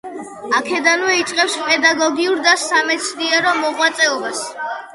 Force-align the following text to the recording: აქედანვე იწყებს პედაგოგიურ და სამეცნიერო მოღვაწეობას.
აქედანვე 0.59 1.17
იწყებს 1.17 1.59
პედაგოგიურ 1.67 2.43
და 2.49 2.55
სამეცნიერო 2.65 3.55
მოღვაწეობას. 3.63 4.45